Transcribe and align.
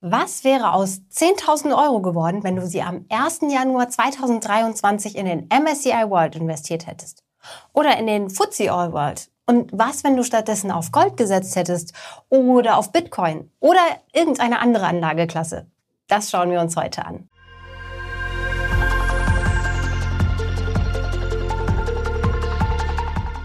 Was 0.00 0.44
wäre 0.44 0.74
aus 0.74 1.00
10.000 1.12 1.76
Euro 1.76 2.00
geworden, 2.00 2.44
wenn 2.44 2.54
du 2.54 2.64
sie 2.64 2.82
am 2.82 3.04
1. 3.08 3.40
Januar 3.50 3.88
2023 3.88 5.16
in 5.16 5.26
den 5.26 5.48
MSCI 5.48 6.08
World 6.08 6.36
investiert 6.36 6.86
hättest? 6.86 7.24
Oder 7.72 7.98
in 7.98 8.06
den 8.06 8.30
FTSE 8.30 8.70
All 8.70 8.92
World? 8.92 9.28
Und 9.46 9.70
was, 9.72 10.04
wenn 10.04 10.16
du 10.16 10.22
stattdessen 10.22 10.70
auf 10.70 10.92
Gold 10.92 11.16
gesetzt 11.16 11.56
hättest? 11.56 11.94
Oder 12.28 12.76
auf 12.76 12.92
Bitcoin? 12.92 13.50
Oder 13.58 13.80
irgendeine 14.12 14.60
andere 14.60 14.86
Anlageklasse? 14.86 15.66
Das 16.06 16.30
schauen 16.30 16.52
wir 16.52 16.60
uns 16.60 16.76
heute 16.76 17.04
an. 17.04 17.28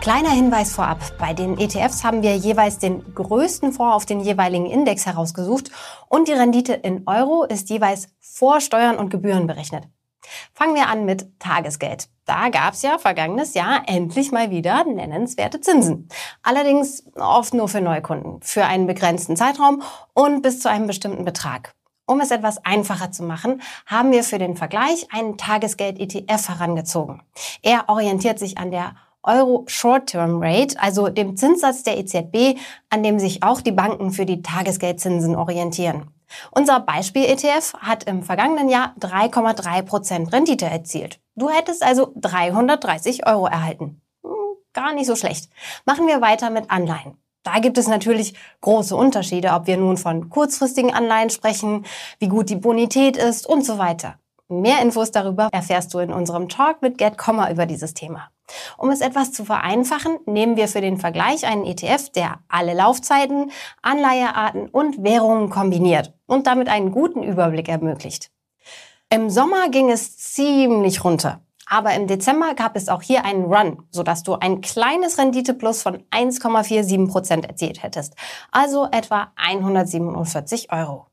Kleiner 0.04 0.32
Hinweis 0.32 0.74
vorab. 0.74 1.00
Bei 1.18 1.34
den 1.34 1.58
ETFs 1.58 2.04
haben 2.04 2.24
wir 2.24 2.36
jeweils 2.36 2.78
den 2.78 3.16
größten 3.16 3.72
Fonds 3.72 3.96
auf 3.96 4.06
den 4.06 4.20
jeweiligen 4.20 4.66
Index 4.66 5.06
herausgesucht 5.06 5.72
und 6.10 6.28
die 6.28 6.34
Rendite 6.34 6.74
in 6.74 7.04
Euro 7.08 7.46
ist 7.46 7.70
jeweils 7.70 8.10
vor 8.20 8.60
Steuern 8.60 8.98
und 8.98 9.12
Gebühren 9.12 9.48
berechnet. 9.48 9.86
Fangen 10.54 10.76
wir 10.76 10.90
an 10.90 11.06
mit 11.06 11.40
Tagesgeld. 11.40 12.10
Da 12.26 12.50
gab 12.50 12.74
es 12.74 12.82
ja 12.82 12.98
vergangenes 12.98 13.54
Jahr 13.54 13.84
endlich 13.88 14.34
mal 14.34 14.52
wieder 14.52 14.84
nennenswerte 14.84 15.62
Zinsen. 15.62 16.10
Allerdings 16.42 17.06
oft 17.16 17.54
nur 17.54 17.70
für 17.70 17.80
Neukunden, 17.80 18.42
für 18.42 18.66
einen 18.66 18.88
begrenzten 18.88 19.38
Zeitraum 19.38 19.84
und 20.14 20.42
bis 20.42 20.60
zu 20.60 20.70
einem 20.70 20.86
bestimmten 20.86 21.24
Betrag. 21.24 21.76
Um 22.06 22.20
es 22.20 22.32
etwas 22.32 22.58
einfacher 22.66 23.14
zu 23.14 23.24
machen, 23.24 23.62
haben 23.86 24.12
wir 24.12 24.26
für 24.26 24.38
den 24.38 24.58
Vergleich 24.58 25.08
einen 25.14 25.38
Tagesgeld-ETF 25.38 26.50
herangezogen. 26.50 27.22
Er 27.62 27.88
orientiert 27.88 28.38
sich 28.38 28.58
an 28.58 28.70
der 28.70 28.96
Euro 29.24 29.64
Short-Term 29.68 30.42
Rate, 30.42 30.80
also 30.80 31.10
dem 31.10 31.38
Zinssatz 31.38 31.84
der 31.84 31.98
EZB, 31.98 32.60
an 32.90 33.04
dem 33.04 33.20
sich 33.20 33.44
auch 33.44 33.62
die 33.62 33.72
Banken 33.72 34.12
für 34.12 34.26
die 34.26 34.42
Tagesgeldzinsen 34.42 35.36
orientieren. 35.36 36.12
Unser 36.52 36.80
Beispiel-ETF 36.80 37.74
hat 37.80 38.06
im 38.06 38.24
vergangenen 38.24 38.70
Jahr 38.70 38.94
3,3 39.00 39.82
Prozent 39.84 40.34
Rendite 40.34 40.66
erzielt. 40.66 41.20
Du 41.36 41.50
hättest 41.50 41.84
also 41.84 42.12
330 42.16 43.28
Euro 43.28 43.48
erhalten. 43.48 44.02
Hm, 44.24 44.32
gar 44.74 44.94
nicht 44.94 45.08
so 45.08 45.16
schlecht. 45.16 45.50
Machen 45.86 46.08
wir 46.08 46.22
weiter 46.22 46.50
mit 46.50 46.70
Anleihen. 46.70 47.18
Da 47.44 47.60
gibt 47.60 47.78
es 47.78 47.88
natürlich 47.88 48.36
große 48.62 48.96
Unterschiede, 48.96 49.52
ob 49.52 49.68
wir 49.68 49.78
nun 49.78 49.98
von 49.98 50.30
kurzfristigen 50.30 50.94
Anleihen 50.94 51.30
sprechen, 51.30 51.86
wie 52.20 52.30
gut 52.30 52.50
die 52.50 52.56
Bonität 52.56 53.18
ist 53.18 53.46
und 53.46 53.66
so 53.66 53.78
weiter. 53.78 54.18
Mehr 54.62 54.82
Infos 54.82 55.10
darüber 55.10 55.50
erfährst 55.52 55.94
du 55.94 56.00
in 56.00 56.14
unserem 56.14 56.48
Talk 56.48 56.84
mit 56.84 57.00
Get 57.00 57.16
über 57.52 57.66
dieses 57.66 57.96
Thema. 57.96 58.30
Um 58.78 58.92
es 58.92 59.02
etwas 59.02 59.32
zu 59.32 59.46
vereinfachen, 59.46 60.20
nehmen 60.28 60.58
wir 60.58 60.68
für 60.68 60.82
den 60.82 60.98
Vergleich 60.98 61.48
einen 61.48 61.66
ETF, 61.66 62.10
der 62.10 62.40
alle 62.50 62.76
Laufzeiten, 62.76 63.52
Anleihearten 63.82 64.70
und 64.70 65.04
Währungen 65.04 65.50
kombiniert 65.50 66.14
und 66.28 66.46
damit 66.46 66.70
einen 66.70 66.92
guten 66.92 67.24
Überblick 67.24 67.68
ermöglicht. 67.68 68.30
Im 69.10 69.32
Sommer 69.32 69.70
ging 69.70 69.90
es 69.90 70.18
ziemlich 70.18 71.04
runter. 71.04 71.42
Aber 71.66 71.94
im 71.96 72.06
Dezember 72.06 72.54
gab 72.54 72.76
es 72.76 72.90
auch 72.90 73.02
hier 73.02 73.26
einen 73.26 73.46
Run, 73.46 73.88
sodass 73.90 74.22
du 74.22 74.34
ein 74.36 74.62
kleines 74.62 75.18
Renditeplus 75.18 75.82
von 75.82 76.04
1,47 76.12 77.10
Prozent 77.10 77.46
erzielt 77.46 77.82
hättest. 77.82 78.14
Also 78.52 78.88
etwa 78.92 79.32
147 79.36 80.72
Euro. 80.72 81.08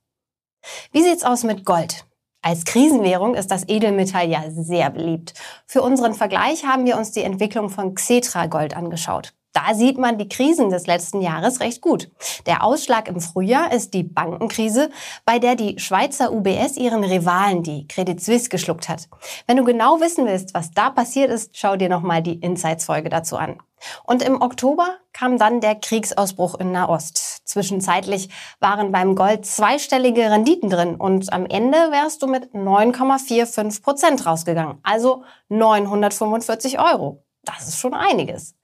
Wie 0.92 1.02
sieht's 1.02 1.24
aus 1.24 1.44
mit 1.44 1.64
Gold? 1.64 2.04
Als 2.42 2.64
Krisenwährung 2.64 3.34
ist 3.34 3.50
das 3.50 3.68
Edelmetall 3.68 4.30
ja 4.30 4.44
sehr 4.50 4.88
beliebt. 4.88 5.34
Für 5.66 5.82
unseren 5.82 6.14
Vergleich 6.14 6.64
haben 6.64 6.86
wir 6.86 6.96
uns 6.96 7.12
die 7.12 7.22
Entwicklung 7.22 7.68
von 7.68 7.94
Xetra 7.94 8.46
Gold 8.46 8.74
angeschaut. 8.74 9.34
Da 9.52 9.74
sieht 9.74 9.98
man 9.98 10.16
die 10.16 10.28
Krisen 10.28 10.70
des 10.70 10.86
letzten 10.86 11.20
Jahres 11.20 11.60
recht 11.60 11.82
gut. 11.82 12.10
Der 12.46 12.64
Ausschlag 12.64 13.08
im 13.08 13.20
Frühjahr 13.20 13.72
ist 13.72 13.92
die 13.92 14.04
Bankenkrise, 14.04 14.90
bei 15.26 15.38
der 15.38 15.54
die 15.54 15.78
Schweizer 15.78 16.32
UBS 16.32 16.76
ihren 16.76 17.04
Rivalen, 17.04 17.62
die 17.62 17.86
Credit 17.88 18.22
Suisse, 18.22 18.48
geschluckt 18.48 18.88
hat. 18.88 19.08
Wenn 19.46 19.56
du 19.56 19.64
genau 19.64 20.00
wissen 20.00 20.24
willst, 20.24 20.54
was 20.54 20.70
da 20.70 20.88
passiert 20.88 21.30
ist, 21.30 21.58
schau 21.58 21.76
dir 21.76 21.88
nochmal 21.88 22.22
die 22.22 22.38
Insights-Folge 22.38 23.10
dazu 23.10 23.36
an. 23.36 23.58
Und 24.04 24.22
im 24.22 24.40
Oktober 24.40 24.96
kam 25.12 25.36
dann 25.36 25.60
der 25.60 25.74
Kriegsausbruch 25.74 26.54
in 26.54 26.72
Nahost. 26.72 27.39
Zwischenzeitlich 27.50 28.28
waren 28.60 28.92
beim 28.92 29.16
Gold 29.16 29.44
zweistellige 29.44 30.30
Renditen 30.30 30.70
drin 30.70 30.94
und 30.94 31.32
am 31.32 31.46
Ende 31.46 31.76
wärst 31.90 32.22
du 32.22 32.28
mit 32.28 32.54
9,45 32.54 33.82
Prozent 33.82 34.24
rausgegangen. 34.24 34.78
Also 34.84 35.24
945 35.48 36.78
Euro. 36.78 37.24
Das 37.42 37.66
ist 37.66 37.78
schon 37.78 37.94
einiges. 37.94 38.54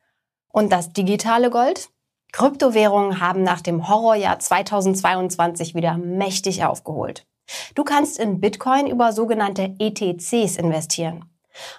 Und 0.53 0.71
das 0.71 0.93
digitale 0.93 1.51
Gold? 1.51 1.89
Kryptowährungen 2.31 3.21
haben 3.21 3.43
nach 3.43 3.61
dem 3.61 3.89
Horrorjahr 3.89 4.39
2022 4.39 5.75
wieder 5.75 5.99
mächtig 5.99 6.65
aufgeholt. 6.65 7.27
Du 7.75 7.83
kannst 7.83 8.21
in 8.21 8.41
Bitcoin 8.41 8.87
über 8.87 9.13
sogenannte 9.13 9.75
ETCs 9.81 10.59
investieren. 10.59 11.25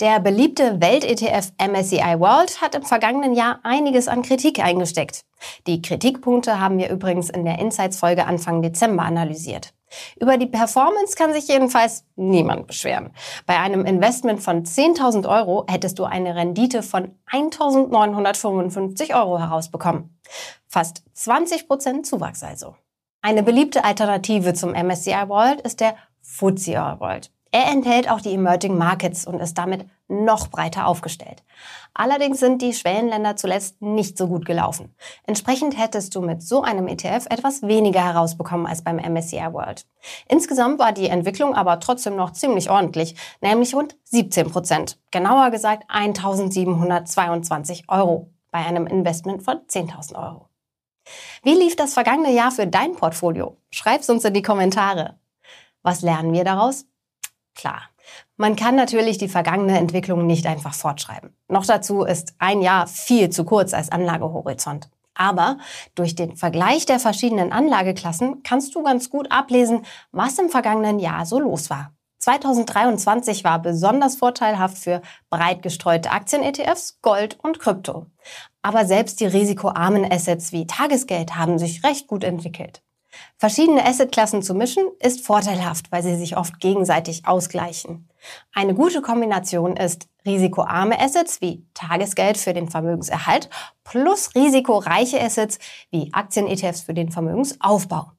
Der 0.00 0.20
beliebte 0.20 0.80
Welt-ETF 0.80 1.52
MSCI 1.58 2.20
World 2.20 2.60
hat 2.60 2.74
im 2.74 2.82
vergangenen 2.82 3.32
Jahr 3.32 3.60
einiges 3.62 4.08
an 4.08 4.20
Kritik 4.22 4.62
eingesteckt. 4.62 5.24
Die 5.66 5.80
Kritikpunkte 5.80 6.60
haben 6.60 6.76
wir 6.78 6.90
übrigens 6.90 7.30
in 7.30 7.46
der 7.46 7.58
Insights-Folge 7.58 8.26
Anfang 8.26 8.60
Dezember 8.60 9.04
analysiert. 9.04 9.72
Über 10.20 10.36
die 10.36 10.46
Performance 10.46 11.16
kann 11.16 11.32
sich 11.32 11.48
jedenfalls 11.48 12.04
niemand 12.16 12.66
beschweren. 12.66 13.12
Bei 13.46 13.58
einem 13.58 13.84
Investment 13.84 14.42
von 14.42 14.64
10.000 14.64 15.28
Euro 15.28 15.64
hättest 15.68 15.98
du 15.98 16.04
eine 16.04 16.34
Rendite 16.34 16.82
von 16.82 17.14
1.955 17.30 19.14
Euro 19.14 19.38
herausbekommen. 19.38 20.18
Fast 20.66 21.02
20 21.14 21.68
Prozent 21.68 22.06
Zuwachs 22.06 22.42
also. 22.42 22.76
Eine 23.22 23.42
beliebte 23.42 23.84
Alternative 23.84 24.54
zum 24.54 24.72
MSCI 24.72 25.28
World 25.28 25.60
ist 25.62 25.80
der 25.80 25.96
FTSE 26.22 26.96
World. 26.98 27.30
Er 27.56 27.72
enthält 27.72 28.10
auch 28.10 28.20
die 28.20 28.34
Emerging 28.34 28.76
Markets 28.76 29.26
und 29.26 29.40
ist 29.40 29.56
damit 29.56 29.86
noch 30.08 30.48
breiter 30.48 30.86
aufgestellt. 30.86 31.42
Allerdings 31.94 32.38
sind 32.38 32.60
die 32.60 32.74
Schwellenländer 32.74 33.36
zuletzt 33.36 33.80
nicht 33.80 34.18
so 34.18 34.28
gut 34.28 34.44
gelaufen. 34.44 34.94
Entsprechend 35.26 35.78
hättest 35.78 36.14
du 36.14 36.20
mit 36.20 36.42
so 36.42 36.60
einem 36.60 36.86
ETF 36.86 37.24
etwas 37.30 37.62
weniger 37.62 38.04
herausbekommen 38.04 38.66
als 38.66 38.84
beim 38.84 38.96
MSCI 38.96 39.54
World. 39.54 39.86
Insgesamt 40.28 40.78
war 40.78 40.92
die 40.92 41.08
Entwicklung 41.08 41.54
aber 41.54 41.80
trotzdem 41.80 42.14
noch 42.14 42.34
ziemlich 42.34 42.68
ordentlich, 42.68 43.16
nämlich 43.40 43.74
rund 43.74 43.96
17 44.04 44.50
Prozent. 44.50 44.98
Genauer 45.10 45.50
gesagt 45.50 45.84
1722 45.88 47.84
Euro 47.88 48.28
bei 48.50 48.58
einem 48.58 48.86
Investment 48.86 49.42
von 49.42 49.60
10.000 49.66 50.22
Euro. 50.22 50.50
Wie 51.42 51.54
lief 51.54 51.74
das 51.74 51.94
vergangene 51.94 52.34
Jahr 52.34 52.50
für 52.50 52.66
dein 52.66 52.96
Portfolio? 52.96 53.56
Schreib's 53.70 54.10
uns 54.10 54.26
in 54.26 54.34
die 54.34 54.42
Kommentare. 54.42 55.18
Was 55.82 56.02
lernen 56.02 56.34
wir 56.34 56.44
daraus? 56.44 56.84
Klar. 57.56 57.82
Man 58.36 58.54
kann 58.54 58.76
natürlich 58.76 59.18
die 59.18 59.28
vergangene 59.28 59.78
Entwicklung 59.78 60.26
nicht 60.26 60.46
einfach 60.46 60.74
fortschreiben. 60.74 61.34
Noch 61.48 61.66
dazu 61.66 62.04
ist 62.04 62.34
ein 62.38 62.62
Jahr 62.62 62.86
viel 62.86 63.30
zu 63.30 63.44
kurz 63.44 63.74
als 63.74 63.90
Anlagehorizont. 63.90 64.88
Aber 65.14 65.58
durch 65.94 66.14
den 66.14 66.36
Vergleich 66.36 66.84
der 66.84 67.00
verschiedenen 67.00 67.50
Anlageklassen 67.50 68.42
kannst 68.42 68.74
du 68.74 68.82
ganz 68.82 69.10
gut 69.10 69.32
ablesen, 69.32 69.86
was 70.12 70.38
im 70.38 70.50
vergangenen 70.50 70.98
Jahr 70.98 71.24
so 71.24 71.40
los 71.40 71.70
war. 71.70 71.92
2023 72.18 73.44
war 73.44 73.60
besonders 73.60 74.16
vorteilhaft 74.16 74.78
für 74.78 75.00
breit 75.30 75.62
gestreute 75.62 76.10
Aktien-ETFs, 76.10 76.98
Gold 77.00 77.38
und 77.42 77.58
Krypto. 77.58 78.06
Aber 78.62 78.84
selbst 78.84 79.20
die 79.20 79.26
risikoarmen 79.26 80.10
Assets 80.10 80.52
wie 80.52 80.66
Tagesgeld 80.66 81.36
haben 81.36 81.58
sich 81.58 81.84
recht 81.84 82.08
gut 82.08 82.24
entwickelt. 82.24 82.82
Verschiedene 83.38 83.84
Assetklassen 83.84 84.42
zu 84.42 84.54
mischen 84.54 84.84
ist 85.00 85.24
vorteilhaft, 85.24 85.92
weil 85.92 86.02
sie 86.02 86.16
sich 86.16 86.36
oft 86.36 86.58
gegenseitig 86.60 87.26
ausgleichen. 87.26 88.08
Eine 88.54 88.74
gute 88.74 89.02
Kombination 89.02 89.76
ist 89.76 90.08
risikoarme 90.24 90.98
Assets 90.98 91.40
wie 91.40 91.66
Tagesgeld 91.74 92.38
für 92.38 92.54
den 92.54 92.68
Vermögenserhalt 92.68 93.48
plus 93.84 94.34
risikoreiche 94.34 95.20
Assets 95.20 95.58
wie 95.90 96.10
Aktien-ETFs 96.12 96.82
für 96.82 96.94
den 96.94 97.10
Vermögensaufbau. 97.10 98.15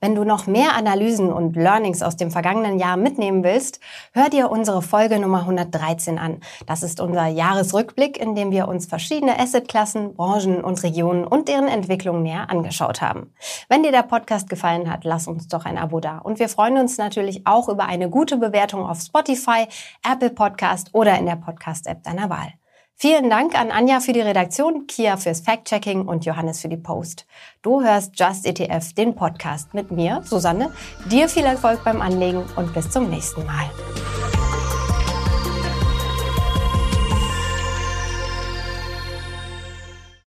Wenn 0.00 0.14
du 0.14 0.24
noch 0.24 0.46
mehr 0.46 0.74
Analysen 0.74 1.32
und 1.32 1.56
Learnings 1.56 2.02
aus 2.02 2.16
dem 2.16 2.30
vergangenen 2.30 2.78
Jahr 2.78 2.96
mitnehmen 2.96 3.44
willst, 3.44 3.80
hör 4.12 4.28
dir 4.28 4.50
unsere 4.50 4.82
Folge 4.82 5.18
Nummer 5.18 5.40
113 5.40 6.18
an. 6.18 6.40
Das 6.66 6.82
ist 6.82 7.00
unser 7.00 7.26
Jahresrückblick, 7.26 8.18
in 8.18 8.34
dem 8.34 8.50
wir 8.50 8.68
uns 8.68 8.86
verschiedene 8.86 9.38
Assetklassen, 9.38 10.14
Branchen 10.14 10.62
und 10.62 10.82
Regionen 10.82 11.24
und 11.24 11.48
deren 11.48 11.68
Entwicklung 11.68 12.22
näher 12.22 12.50
angeschaut 12.50 13.00
haben. 13.00 13.32
Wenn 13.68 13.82
dir 13.82 13.92
der 13.92 14.02
Podcast 14.02 14.48
gefallen 14.48 14.90
hat, 14.90 15.04
lass 15.04 15.26
uns 15.26 15.48
doch 15.48 15.64
ein 15.64 15.78
Abo 15.78 16.00
da. 16.00 16.18
Und 16.18 16.38
wir 16.38 16.48
freuen 16.48 16.78
uns 16.78 16.98
natürlich 16.98 17.46
auch 17.46 17.68
über 17.68 17.86
eine 17.86 18.10
gute 18.10 18.36
Bewertung 18.36 18.86
auf 18.86 19.00
Spotify, 19.00 19.66
Apple 20.08 20.30
Podcast 20.30 20.90
oder 20.92 21.18
in 21.18 21.26
der 21.26 21.36
Podcast-App 21.36 22.02
deiner 22.02 22.30
Wahl. 22.30 22.52
Vielen 22.94 23.30
Dank 23.30 23.58
an 23.58 23.70
Anja 23.70 24.00
für 24.00 24.12
die 24.12 24.20
Redaktion, 24.20 24.86
Kia 24.86 25.16
fürs 25.16 25.40
Fact-Checking 25.40 26.06
und 26.06 26.24
Johannes 26.24 26.60
für 26.60 26.68
die 26.68 26.76
Post. 26.76 27.26
Du 27.62 27.82
hörst 27.82 28.18
Just 28.18 28.46
ETF, 28.46 28.92
den 28.94 29.14
Podcast 29.14 29.74
mit 29.74 29.90
mir, 29.90 30.22
Susanne. 30.24 30.72
Dir 31.10 31.28
viel 31.28 31.44
Erfolg 31.44 31.82
beim 31.84 32.00
Anlegen 32.00 32.44
und 32.56 32.72
bis 32.74 32.90
zum 32.90 33.10
nächsten 33.10 33.44
Mal. 33.44 33.70